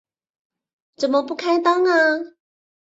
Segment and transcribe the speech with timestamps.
[0.95, 2.35] 怎么不开灯啊